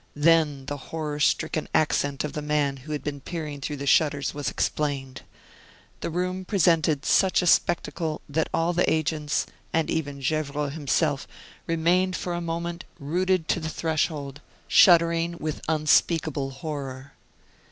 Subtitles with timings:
[0.15, 4.33] Then the horror stricken accent of the man who had been peering through the shutters
[4.33, 5.21] was explained.
[5.99, 11.27] The room presented such a spectacle that all the agents, and even Gevrol himself,
[11.67, 17.13] remained for a moment rooted to the threshold, shuddering with unspeakable horror.